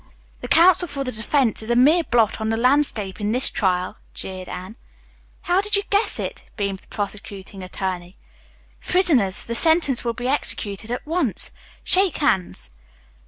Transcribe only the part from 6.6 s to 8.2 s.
the prosecuting attorney.